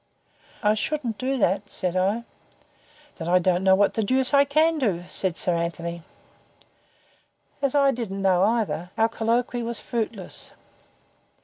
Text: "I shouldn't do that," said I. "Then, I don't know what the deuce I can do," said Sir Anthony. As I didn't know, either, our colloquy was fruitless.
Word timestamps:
"I 0.63 0.73
shouldn't 0.73 1.19
do 1.19 1.37
that," 1.37 1.69
said 1.69 1.95
I. 1.95 2.23
"Then, 3.17 3.27
I 3.29 3.37
don't 3.37 3.63
know 3.63 3.75
what 3.75 3.93
the 3.93 4.01
deuce 4.01 4.33
I 4.33 4.45
can 4.45 4.79
do," 4.79 5.03
said 5.07 5.37
Sir 5.37 5.53
Anthony. 5.55 6.01
As 7.61 7.75
I 7.75 7.91
didn't 7.91 8.23
know, 8.23 8.41
either, 8.43 8.89
our 8.97 9.07
colloquy 9.07 9.61
was 9.61 9.79
fruitless. 9.79 10.53